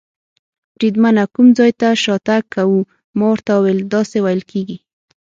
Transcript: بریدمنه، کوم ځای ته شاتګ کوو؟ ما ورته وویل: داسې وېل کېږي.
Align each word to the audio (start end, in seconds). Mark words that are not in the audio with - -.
بریدمنه، 0.77 1.23
کوم 1.33 1.47
ځای 1.57 1.71
ته 1.79 1.87
شاتګ 2.03 2.43
کوو؟ 2.53 2.79
ما 3.17 3.25
ورته 3.31 3.51
وویل: 3.55 3.79
داسې 3.93 4.17
وېل 4.25 4.41
کېږي. 4.51 4.77